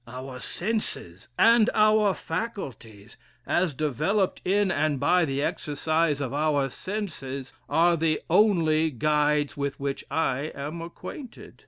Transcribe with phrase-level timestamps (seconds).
[0.07, 7.53] "Our senses and our faculties as developed in and by the exercise of our senses,
[7.69, 11.59] are the only guides with which I am acquainted.